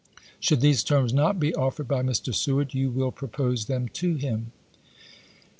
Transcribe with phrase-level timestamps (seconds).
[0.39, 2.33] Should these terms not be offered by Mr.
[2.33, 4.51] Seward, you will propose them to him.
[4.51, 4.79] Lvous.